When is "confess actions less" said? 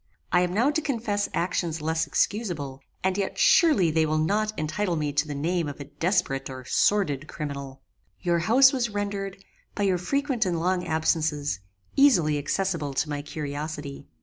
0.81-2.07